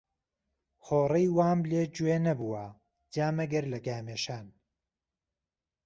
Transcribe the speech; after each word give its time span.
هۆڕهی 0.85 1.27
وام 1.37 1.59
لێ 1.69 1.83
گوێ 1.95 2.17
نهبووه 2.25 2.65
جا 3.13 3.27
مهگهر 3.37 3.65
له 3.73 3.79
گامێشان 3.87 4.45